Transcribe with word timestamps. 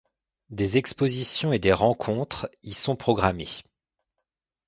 Des 0.49 0.77
expositions 0.77 1.53
et 1.53 1.59
des 1.59 1.73
rencontres 1.73 2.49
y 2.63 2.73
sont 2.73 2.95
programmées. 2.95 3.61